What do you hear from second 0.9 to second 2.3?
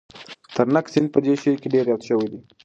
سیند په دې شعر کې ډېر یاد شوی